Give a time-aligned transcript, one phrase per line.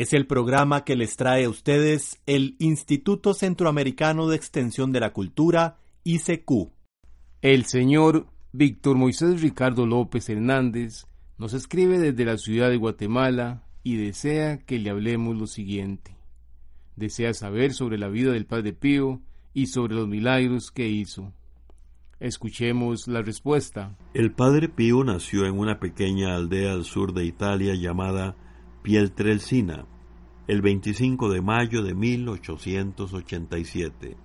[0.00, 5.12] Es el programa que les trae a ustedes el Instituto Centroamericano de Extensión de la
[5.12, 6.70] Cultura, ICQ.
[7.42, 13.96] El señor Víctor Moisés Ricardo López Hernández nos escribe desde la ciudad de Guatemala y
[13.96, 16.16] desea que le hablemos lo siguiente.
[16.94, 19.20] Desea saber sobre la vida del Padre Pío
[19.52, 21.32] y sobre los milagros que hizo.
[22.20, 23.96] Escuchemos la respuesta.
[24.14, 28.36] El Padre Pío nació en una pequeña aldea al sur de Italia llamada
[28.82, 29.86] Pietrelcina,
[30.46, 34.16] el 25 de mayo de 1887.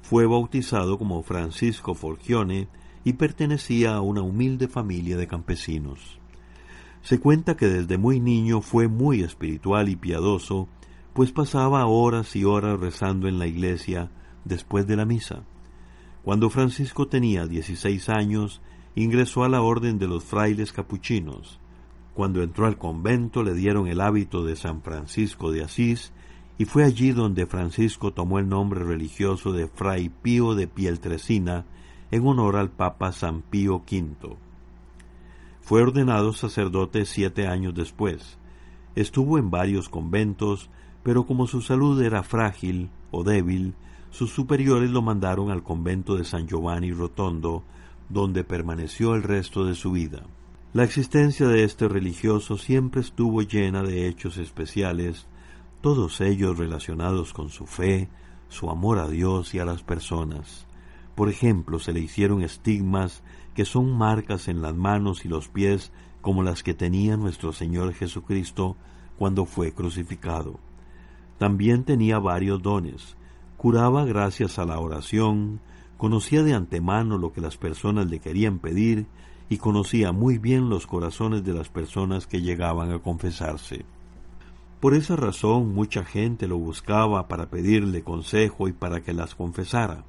[0.00, 2.68] Fue bautizado como Francisco Forgione
[3.02, 6.20] y pertenecía a una humilde familia de campesinos.
[7.02, 10.68] Se cuenta que desde muy niño fue muy espiritual y piadoso,
[11.12, 14.12] pues pasaba horas y horas rezando en la iglesia
[14.44, 15.42] después de la misa.
[16.22, 18.62] Cuando Francisco tenía 16 años,
[18.94, 21.58] ingresó a la orden de los frailes capuchinos.
[22.14, 26.12] Cuando entró al convento le dieron el hábito de San Francisco de Asís
[26.56, 31.64] y fue allí donde Francisco tomó el nombre religioso de Fray Pío de Pieltresina
[32.12, 34.36] en honor al Papa San Pío V.
[35.60, 38.38] Fue ordenado sacerdote siete años después.
[38.94, 40.70] Estuvo en varios conventos,
[41.02, 43.74] pero como su salud era frágil o débil,
[44.10, 47.64] sus superiores lo mandaron al convento de San Giovanni Rotondo,
[48.08, 50.22] donde permaneció el resto de su vida.
[50.74, 55.28] La existencia de este religioso siempre estuvo llena de hechos especiales,
[55.80, 58.08] todos ellos relacionados con su fe,
[58.48, 60.66] su amor a Dios y a las personas.
[61.14, 63.22] Por ejemplo, se le hicieron estigmas
[63.54, 67.94] que son marcas en las manos y los pies como las que tenía nuestro Señor
[67.94, 68.76] Jesucristo
[69.16, 70.58] cuando fue crucificado.
[71.38, 73.16] También tenía varios dones,
[73.56, 75.60] curaba gracias a la oración,
[75.98, 79.06] conocía de antemano lo que las personas le querían pedir
[79.48, 83.84] y conocía muy bien los corazones de las personas que llegaban a confesarse.
[84.80, 90.04] Por esa razón mucha gente lo buscaba para pedirle consejo y para que las confesara.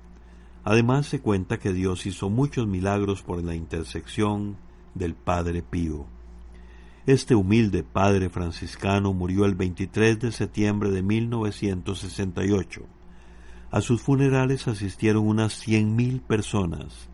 [0.64, 4.58] Además se cuenta que Dios hizo muchos milagros por la intersección
[4.94, 6.08] del Padre Pío.
[7.06, 12.82] Este humilde padre franciscano murió el 23 de septiembre de 1968.
[13.70, 17.10] A sus funerales asistieron unas cien mil personas.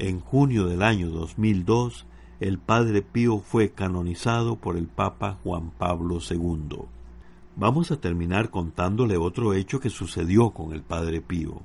[0.00, 2.06] En junio del año 2002,
[2.38, 6.82] el Padre Pío fue canonizado por el Papa Juan Pablo II.
[7.56, 11.62] Vamos a terminar contándole otro hecho que sucedió con el Padre Pío.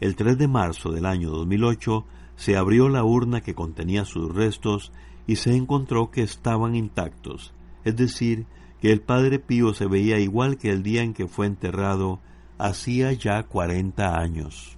[0.00, 2.04] El 3 de marzo del año 2008
[2.36, 4.92] se abrió la urna que contenía sus restos
[5.26, 8.46] y se encontró que estaban intactos, es decir,
[8.80, 12.20] que el Padre Pío se veía igual que el día en que fue enterrado
[12.58, 14.75] hacía ya cuarenta años.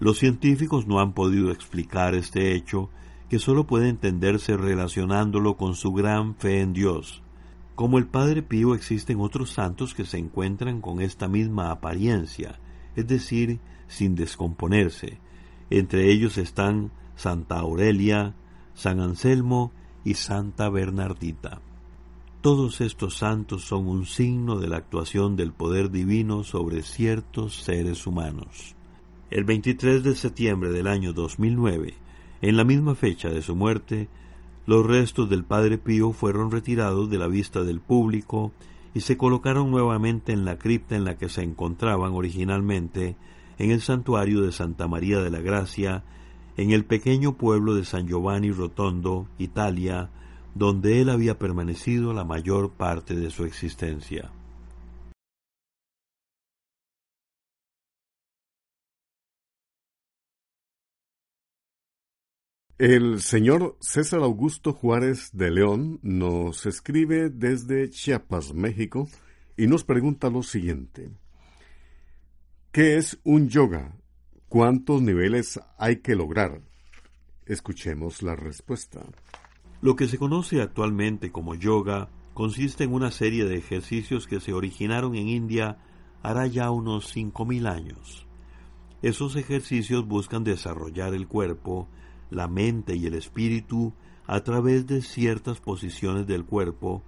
[0.00, 2.88] Los científicos no han podido explicar este hecho,
[3.28, 7.22] que sólo puede entenderse relacionándolo con su gran fe en Dios.
[7.74, 12.58] Como el Padre Pío existen otros santos que se encuentran con esta misma apariencia,
[12.96, 15.18] es decir, sin descomponerse.
[15.68, 18.34] Entre ellos están Santa Aurelia,
[18.72, 19.70] San Anselmo
[20.02, 21.60] y Santa Bernardita.
[22.40, 28.06] Todos estos santos son un signo de la actuación del poder divino sobre ciertos seres
[28.06, 28.76] humanos.
[29.30, 31.94] El 23 de septiembre del año 2009,
[32.42, 34.08] en la misma fecha de su muerte,
[34.66, 38.50] los restos del Padre Pío fueron retirados de la vista del público
[38.92, 43.14] y se colocaron nuevamente en la cripta en la que se encontraban originalmente
[43.58, 46.02] en el santuario de Santa María de la Gracia,
[46.56, 50.10] en el pequeño pueblo de San Giovanni Rotondo, Italia,
[50.56, 54.32] donde él había permanecido la mayor parte de su existencia.
[62.80, 69.06] El señor César Augusto Juárez de León nos escribe desde Chiapas, México,
[69.54, 71.10] y nos pregunta lo siguiente.
[72.72, 73.94] ¿Qué es un yoga?
[74.48, 76.62] ¿Cuántos niveles hay que lograr?
[77.44, 79.04] Escuchemos la respuesta.
[79.82, 84.54] Lo que se conoce actualmente como yoga consiste en una serie de ejercicios que se
[84.54, 85.76] originaron en India
[86.22, 88.26] hará ya unos 5.000 años.
[89.02, 91.90] Esos ejercicios buscan desarrollar el cuerpo,
[92.30, 93.92] la mente y el espíritu
[94.26, 97.02] a través de ciertas posiciones del cuerpo,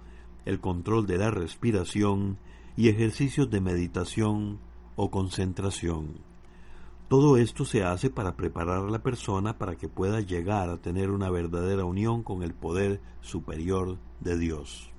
[0.45, 2.37] el control de la respiración
[2.75, 4.59] y ejercicios de meditación
[4.95, 6.17] o concentración.
[7.07, 11.11] Todo esto se hace para preparar a la persona para que pueda llegar a tener
[11.11, 14.89] una verdadera unión con el poder superior de Dios.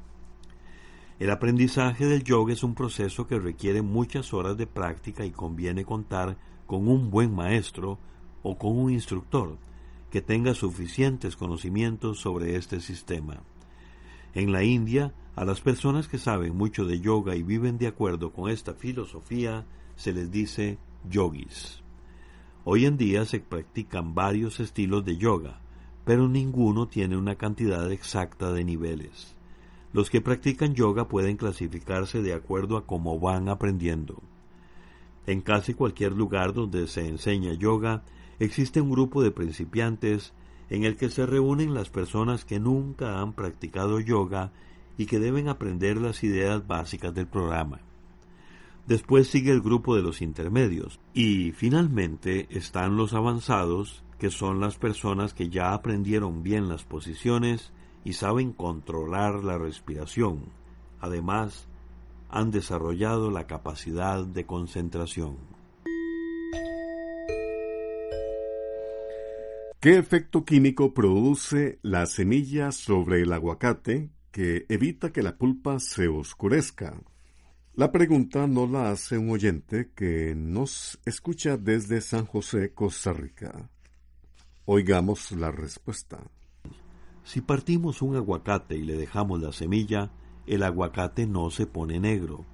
[1.19, 5.85] El aprendizaje del yoga es un proceso que requiere muchas horas de práctica y conviene
[5.85, 6.37] contar
[6.67, 7.99] con un buen maestro
[8.43, 9.57] o con un instructor
[10.15, 13.43] que tenga suficientes conocimientos sobre este sistema.
[14.33, 18.33] En la India, a las personas que saben mucho de yoga y viven de acuerdo
[18.33, 19.67] con esta filosofía,
[19.97, 20.79] se les dice
[21.11, 21.83] yogis.
[22.63, 25.59] Hoy en día se practican varios estilos de yoga,
[26.05, 29.35] pero ninguno tiene una cantidad exacta de niveles.
[29.93, 34.23] Los que practican yoga pueden clasificarse de acuerdo a cómo van aprendiendo.
[35.27, 38.05] En casi cualquier lugar donde se enseña yoga,
[38.39, 40.33] existe un grupo de principiantes
[40.71, 44.53] en el que se reúnen las personas que nunca han practicado yoga
[44.97, 47.81] y que deben aprender las ideas básicas del programa.
[48.87, 54.77] Después sigue el grupo de los intermedios y finalmente están los avanzados, que son las
[54.77, 57.73] personas que ya aprendieron bien las posiciones
[58.05, 60.45] y saben controlar la respiración.
[61.01, 61.67] Además,
[62.31, 65.54] han desarrollado la capacidad de concentración.
[69.85, 76.09] ¿Qué efecto químico produce la semilla sobre el aguacate que evita que la pulpa se
[76.09, 76.99] oscurezca?
[77.75, 83.69] La pregunta nos la hace un oyente que nos escucha desde San José, Costa Rica.
[84.65, 86.31] Oigamos la respuesta.
[87.23, 90.13] Si partimos un aguacate y le dejamos la semilla,
[90.47, 92.47] el aguacate no se pone negro.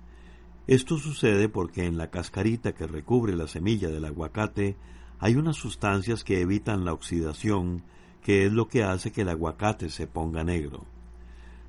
[0.67, 4.77] Esto sucede porque en la cascarita que recubre la semilla del aguacate
[5.21, 7.83] hay unas sustancias que evitan la oxidación,
[8.23, 10.87] que es lo que hace que el aguacate se ponga negro.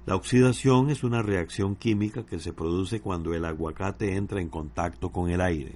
[0.06, 5.12] La oxidación es una reacción química que se produce cuando el aguacate entra en contacto
[5.12, 5.76] con el aire.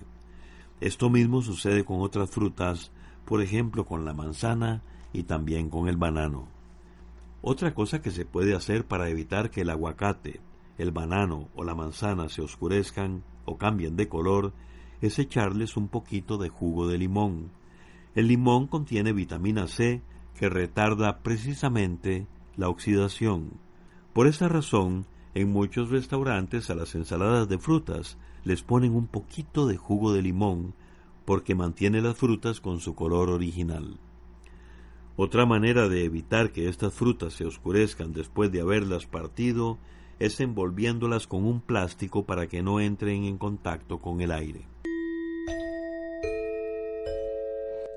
[0.79, 2.91] Esto mismo sucede con otras frutas,
[3.25, 4.81] por ejemplo con la manzana
[5.11, 6.47] y también con el banano.
[7.41, 10.39] Otra cosa que se puede hacer para evitar que el aguacate,
[10.77, 14.53] el banano o la manzana se oscurezcan o cambien de color
[15.01, 17.51] es echarles un poquito de jugo de limón,
[18.15, 20.01] el limón contiene vitamina C
[20.39, 23.51] que retarda precisamente la oxidación.
[24.13, 29.67] Por esa razón, en muchos restaurantes a las ensaladas de frutas les ponen un poquito
[29.67, 30.73] de jugo de limón
[31.25, 33.99] porque mantiene las frutas con su color original.
[35.17, 39.77] Otra manera de evitar que estas frutas se oscurezcan después de haberlas partido
[40.19, 44.74] es envolviéndolas con un plástico para que no entren en contacto con el aire.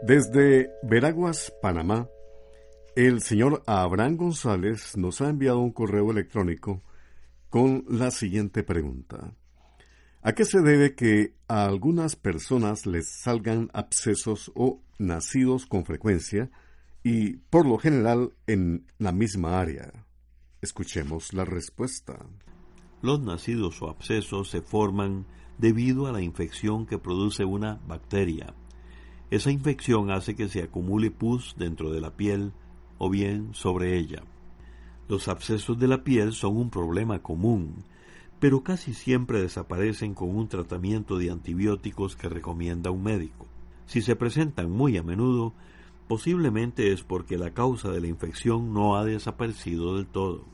[0.01, 2.09] Desde Veraguas, Panamá,
[2.95, 6.85] el señor Abraham González nos ha enviado un correo electrónico
[7.51, 9.35] con la siguiente pregunta.
[10.23, 16.49] ¿A qué se debe que a algunas personas les salgan abscesos o nacidos con frecuencia
[17.03, 20.07] y por lo general en la misma área?
[20.63, 22.25] Escuchemos la respuesta.
[23.03, 25.27] Los nacidos o abscesos se forman
[25.59, 28.55] debido a la infección que produce una bacteria
[29.31, 32.53] esa infección hace que se acumule pus dentro de la piel
[32.97, 34.23] o bien sobre ella.
[35.09, 37.85] Los abscesos de la piel son un problema común,
[38.41, 43.47] pero casi siempre desaparecen con un tratamiento de antibióticos que recomienda un médico.
[43.87, 45.53] Si se presentan muy a menudo,
[46.09, 50.45] posiblemente es porque la causa de la infección no ha desaparecido del todo.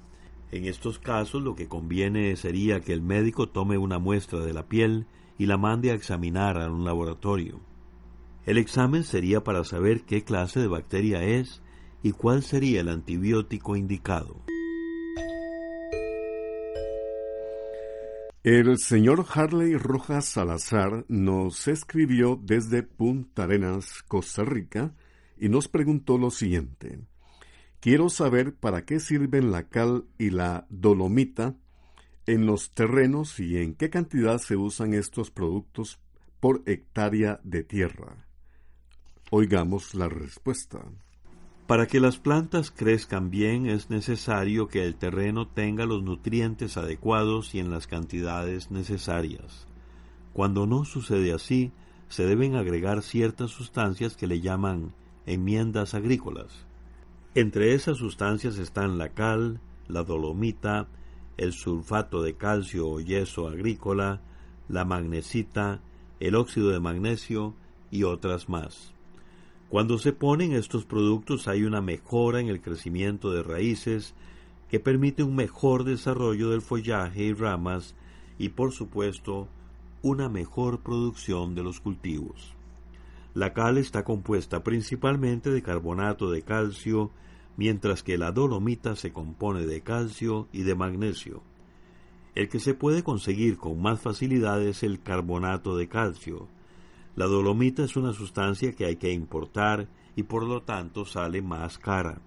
[0.50, 4.66] En estos casos lo que conviene sería que el médico tome una muestra de la
[4.66, 5.06] piel
[5.38, 7.60] y la mande a examinar a un laboratorio.
[8.46, 11.62] El examen sería para saber qué clase de bacteria es
[12.02, 14.44] y cuál sería el antibiótico indicado.
[18.42, 24.92] El señor Harley Rojas Salazar nos escribió desde Punta Arenas, Costa Rica,
[25.38, 27.00] y nos preguntó lo siguiente.
[27.80, 31.56] Quiero saber para qué sirven la cal y la dolomita
[32.26, 35.98] en los terrenos y en qué cantidad se usan estos productos
[36.40, 38.26] por hectárea de tierra.
[39.30, 40.80] Oigamos la respuesta.
[41.66, 47.54] Para que las plantas crezcan bien es necesario que el terreno tenga los nutrientes adecuados
[47.54, 49.66] y en las cantidades necesarias.
[50.34, 51.72] Cuando no sucede así,
[52.08, 54.92] se deben agregar ciertas sustancias que le llaman
[55.24, 56.66] enmiendas agrícolas.
[57.34, 60.86] Entre esas sustancias están la cal, la dolomita,
[61.38, 64.20] el sulfato de calcio o yeso agrícola,
[64.68, 65.80] la magnesita,
[66.20, 67.54] el óxido de magnesio
[67.90, 68.93] y otras más.
[69.74, 74.14] Cuando se ponen estos productos hay una mejora en el crecimiento de raíces
[74.70, 77.96] que permite un mejor desarrollo del follaje y ramas
[78.38, 79.48] y por supuesto
[80.00, 82.54] una mejor producción de los cultivos.
[83.34, 87.10] La cal está compuesta principalmente de carbonato de calcio,
[87.56, 91.42] mientras que la dolomita se compone de calcio y de magnesio.
[92.36, 96.46] El que se puede conseguir con más facilidad es el carbonato de calcio,
[97.16, 101.78] la dolomita es una sustancia que hay que importar y por lo tanto sale más
[101.78, 102.20] cara.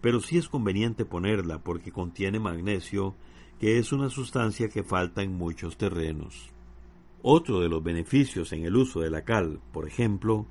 [0.00, 3.14] Pero sí es conveniente ponerla porque contiene magnesio,
[3.58, 6.50] que es una sustancia que falta en muchos terrenos.
[7.22, 10.46] Otro de los beneficios en el uso de la cal, por ejemplo,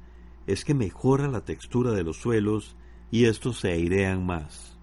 [0.47, 2.75] es que mejora la textura de los suelos
[3.11, 4.77] y estos se airean más.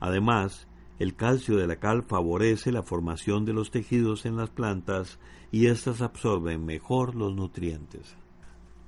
[0.00, 0.67] Además,
[0.98, 5.18] el calcio de la cal favorece la formación de los tejidos en las plantas
[5.52, 8.16] y éstas absorben mejor los nutrientes.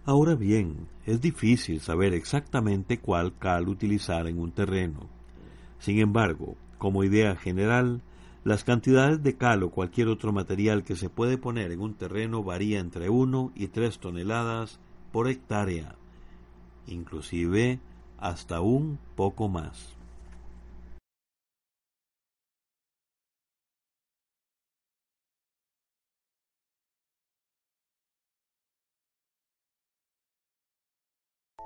[0.05, 5.09] Ahora bien, es difícil saber exactamente cuál cal utilizar en un terreno.
[5.79, 8.02] Sin embargo, como idea general,
[8.43, 12.43] las cantidades de cal o cualquier otro material que se puede poner en un terreno
[12.43, 14.81] varía entre 1 y 3 toneladas
[15.12, 15.95] por hectárea,
[16.87, 17.81] inclusive
[18.19, 20.00] hasta un poco más.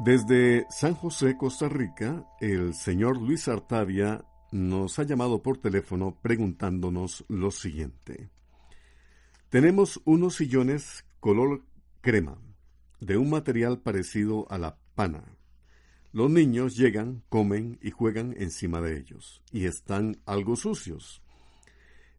[0.04, 7.24] Desde San José, Costa Rica, el señor Luis Artavia nos ha llamado por teléfono preguntándonos
[7.28, 8.28] lo siguiente.
[9.48, 11.64] Tenemos unos sillones color
[12.02, 12.36] crema,
[13.00, 15.24] de un material parecido a la pana.
[16.12, 21.22] Los niños llegan, comen y juegan encima de ellos, y están algo sucios.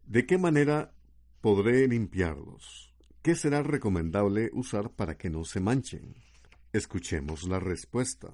[0.08, 0.92] ¿De qué manera
[1.40, 2.92] podré limpiarlos?
[3.22, 6.25] ¿Qué será recomendable usar para que no se manchen?
[6.72, 8.28] Escuchemos la respuesta.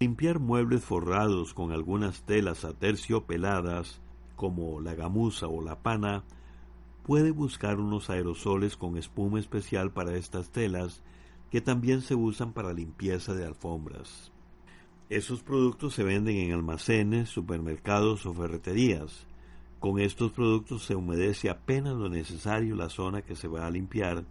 [0.00, 4.00] Limpiar muebles forrados con algunas telas aterciopeladas,
[4.34, 6.24] como la gamuza o la pana,
[7.04, 11.02] puede buscar unos aerosoles con espuma especial para estas telas
[11.50, 14.32] que también se usan para limpieza de alfombras.
[15.08, 19.26] Esos productos se venden en almacenes, supermercados o ferreterías.
[19.78, 24.24] Con estos productos se humedece apenas lo necesario la zona que se va a limpiar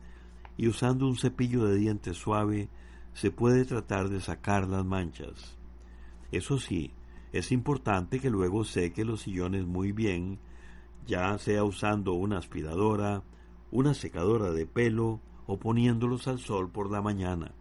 [0.58, 2.70] y usando un cepillo de dientes suave
[3.16, 5.58] se puede tratar de sacar las manchas.
[6.34, 6.92] Eso sí,
[7.32, 10.38] es importante que luego seque los sillones muy bien,
[11.08, 13.24] ya sea usando una aspiradora,
[13.72, 17.54] una secadora de pelo o poniéndolos al sol por la mañana.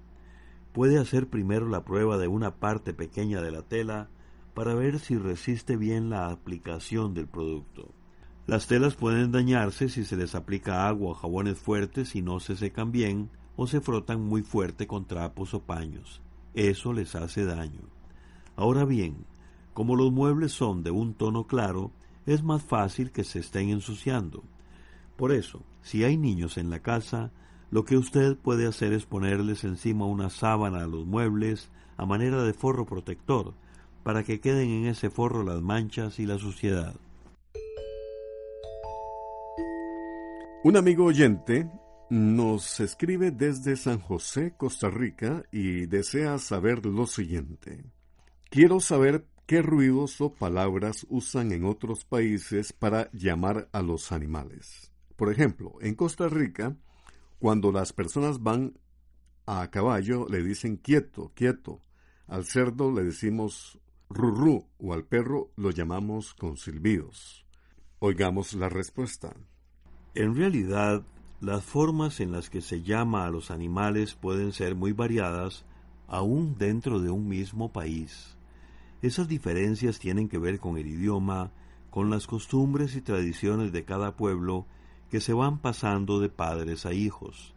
[0.73, 4.09] Puede hacer primero la prueba de una parte pequeña de la tela
[4.55, 7.93] para ver si resiste bien la aplicación del producto.
[8.49, 12.57] Las telas pueden dañarse si se les aplica agua o jabones fuertes y no se
[12.57, 16.21] secan bien, o se frotan muy fuerte con trapos o paños.
[16.55, 17.83] Eso les hace daño.
[18.57, 19.27] Ahora bien,
[19.73, 21.91] como los muebles son de un tono claro,
[22.27, 24.43] es más fácil que se estén ensuciando.
[25.17, 27.31] Por eso, si hay niños en la casa,
[27.71, 32.43] lo que usted puede hacer es ponerles encima una sábana a los muebles a manera
[32.43, 33.55] de forro protector,
[34.03, 36.95] para que queden en ese forro las manchas y la suciedad.
[40.63, 41.69] Un amigo oyente
[42.15, 47.85] nos escribe desde San José, Costa Rica, y desea saber lo siguiente.
[48.51, 54.93] Quiero saber qué ruidos o palabras usan en otros países para llamar a los animales.
[55.17, 56.77] Por ejemplo, en Costa Rica,
[57.41, 58.79] cuando las personas van
[59.45, 61.83] a caballo, le dicen quieto, quieto.
[62.29, 67.45] Al cerdo le decimos rurú o al perro lo llamamos con silbidos.
[67.99, 69.35] Oigamos la respuesta.
[70.15, 71.05] En realidad,
[71.45, 75.65] las formas en las que se llama a los animales pueden ser muy variadas
[76.09, 78.37] aún dentro de un mismo país.
[79.03, 81.53] Esas diferencias tienen que ver con el idioma,
[81.91, 84.67] con las costumbres y tradiciones de cada pueblo
[85.11, 87.55] que se van pasando de padres a hijos.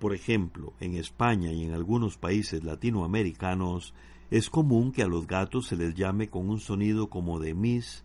[0.00, 3.94] Por ejemplo, en España y en algunos países latinoamericanos
[4.32, 8.04] es común que a los gatos se les llame con un sonido como de mis,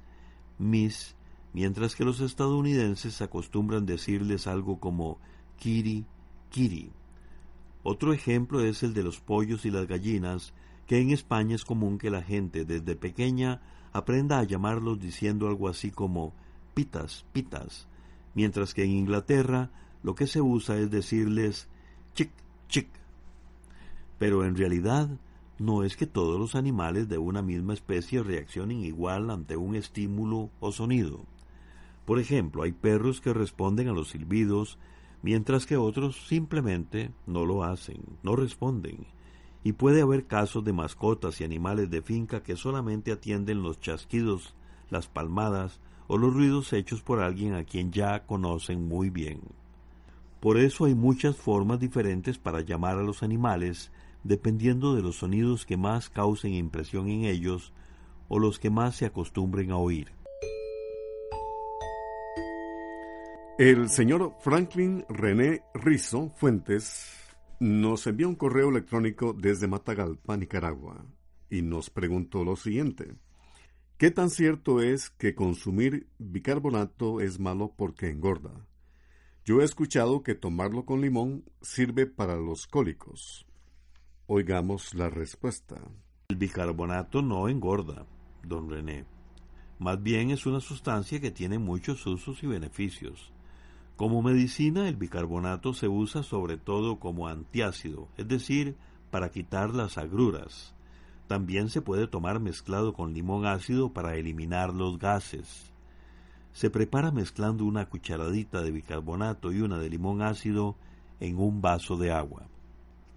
[0.60, 1.17] mis
[1.54, 5.20] mientras que los estadounidenses acostumbran decirles algo como
[5.58, 6.06] kiri,
[6.50, 6.92] kiri.
[7.84, 10.54] Otro ejemplo es el de los pollos y las gallinas,
[10.86, 13.62] que en España es común que la gente desde pequeña
[13.94, 16.34] aprenda a llamarlos diciendo algo así como
[16.74, 17.88] pitas, pitas,
[18.34, 19.72] mientras que en Inglaterra
[20.04, 21.68] lo que se usa es decirles
[22.14, 22.32] chic,
[22.68, 22.88] chic.
[24.20, 25.10] Pero en realidad
[25.60, 30.52] no es que todos los animales de una misma especie reaccionen igual ante un estímulo
[30.60, 31.26] o sonido.
[32.08, 34.80] Por ejemplo, hay perros que responden a los silbidos,
[35.22, 39.08] mientras que otros simplemente no lo hacen, no responden.
[39.62, 44.56] Y puede haber casos de mascotas y animales de finca que solamente atienden los chasquidos,
[44.90, 49.42] las palmadas o los ruidos hechos por alguien a quien ya conocen muy bien.
[50.40, 53.92] Por eso hay muchas formas diferentes para llamar a los animales
[54.24, 57.74] dependiendo de los sonidos que más causen impresión en ellos
[58.30, 60.16] o los que más se acostumbren a oír.
[63.58, 67.12] El señor Franklin René Rizo Fuentes
[67.60, 71.04] nos envió un correo electrónico desde Matagalpa, Nicaragua,
[71.50, 73.16] y nos preguntó lo siguiente.
[73.98, 78.68] ¿Qué tan cierto es que consumir bicarbonato es malo porque engorda?
[79.44, 83.48] Yo he escuchado que tomarlo con limón sirve para los cólicos.
[84.28, 85.82] Oigamos la respuesta.
[86.28, 88.06] El bicarbonato no engorda,
[88.44, 89.06] don René.
[89.80, 93.34] Más bien es una sustancia que tiene muchos usos y beneficios.
[93.98, 98.76] Como medicina, el bicarbonato se usa sobre todo como antiácido, es decir,
[99.10, 100.76] para quitar las agruras.
[101.28, 105.74] También se puede tomar mezclado con limón ácido para eliminar los gases.
[106.54, 110.76] Se prepara mezclando una cucharadita de bicarbonato y una de limón ácido
[111.20, 112.44] en un vaso de agua.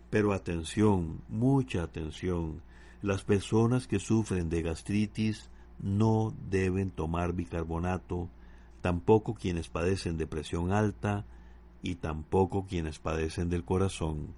[0.08, 2.62] Pero atención, mucha atención,
[3.02, 8.30] las personas que sufren de gastritis no deben tomar bicarbonato,
[8.80, 11.24] tampoco quienes padecen de presión alta
[11.82, 14.34] y tampoco quienes padecen del corazón.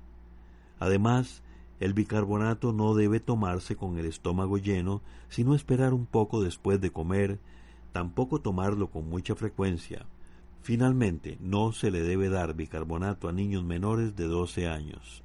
[0.78, 1.42] Además,
[1.80, 6.92] el bicarbonato no debe tomarse con el estómago lleno, sino esperar un poco después de
[6.92, 7.40] comer,
[7.92, 10.06] tampoco tomarlo con mucha frecuencia.
[10.62, 15.21] Finalmente, no se le debe dar bicarbonato a niños menores de 12 años.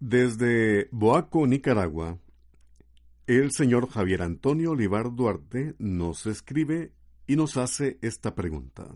[0.00, 2.18] Desde Boaco, Nicaragua,
[3.26, 6.94] el señor Javier Antonio Olivar Duarte nos escribe
[7.26, 8.86] y nos hace esta pregunta.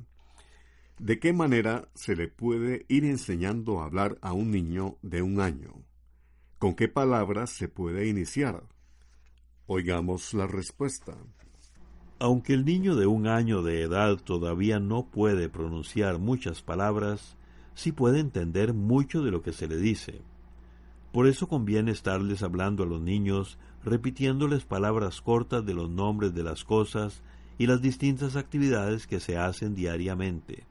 [0.99, 5.43] ¿De qué manera se le puede ir enseñando a hablar a un niño de un
[5.43, 5.75] año?
[6.59, 8.64] ¿Con qué palabras se puede iniciar?
[9.67, 11.19] Oigamos la respuesta.
[12.19, 17.37] Aunque el niño de un año de edad todavía no puede pronunciar muchas palabras,
[17.75, 20.23] sí puede entender mucho de lo que se le dice.
[21.14, 26.42] Por eso conviene estarles hablando a los niños, repitiéndoles palabras cortas de los nombres de
[26.42, 27.22] las cosas
[27.57, 30.64] y las distintas actividades que se hacen diariamente.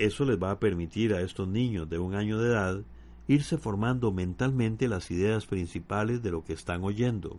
[0.00, 2.82] Eso les va a permitir a estos niños de un año de edad
[3.28, 7.38] irse formando mentalmente las ideas principales de lo que están oyendo.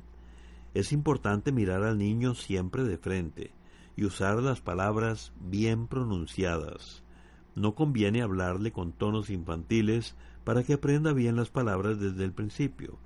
[0.74, 3.52] Es importante mirar al niño siempre de frente
[3.98, 7.04] y usar las palabras bien pronunciadas.
[7.54, 12.98] No conviene hablarle con tonos infantiles para que aprenda bien las palabras desde el principio.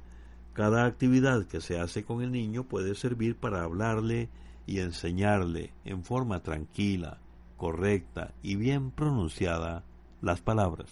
[0.53, 4.29] Cada actividad que se hace con el niño puede servir para hablarle
[4.65, 7.19] y enseñarle en forma tranquila,
[7.57, 9.83] correcta y bien pronunciada
[10.21, 10.89] las palabras.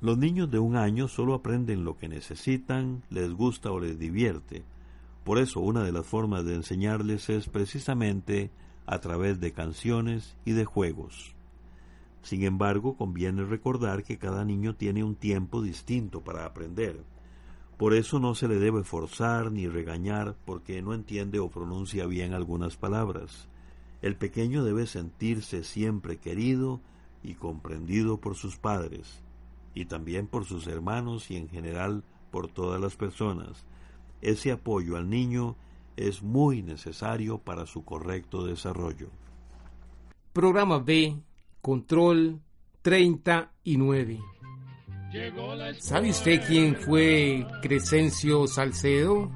[0.00, 4.64] Los niños de un año solo aprenden lo que necesitan, les gusta o les divierte.
[5.24, 8.50] Por eso una de las formas de enseñarles es precisamente
[8.86, 11.34] a través de canciones y de juegos.
[12.22, 17.02] Sin embargo, conviene recordar que cada niño tiene un tiempo distinto para aprender.
[17.76, 22.34] Por eso no se le debe forzar ni regañar porque no entiende o pronuncia bien
[22.34, 23.48] algunas palabras.
[24.02, 26.80] El pequeño debe sentirse siempre querido
[27.22, 29.22] y comprendido por sus padres,
[29.74, 33.64] y también por sus hermanos y en general por todas las personas.
[34.20, 35.56] Ese apoyo al niño
[35.96, 39.08] es muy necesario para su correcto desarrollo.
[40.32, 41.16] Programa B
[41.60, 42.40] Control
[42.82, 44.18] 39.
[45.78, 49.30] ¿Sabe usted quién fue Crescencio Salcedo?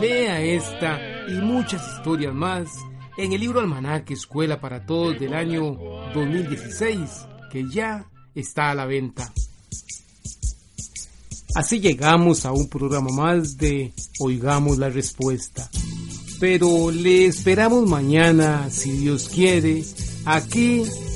[0.00, 2.68] Lea esta y muchas historias más
[3.16, 5.76] en el libro Almanaque Escuela para Todos del año
[6.14, 9.32] 2016, que ya está a la venta.
[11.54, 15.68] Así llegamos a un programa más de Oigamos la Respuesta.
[16.38, 19.82] Pero le esperamos mañana, si Dios quiere,
[20.26, 20.84] aquí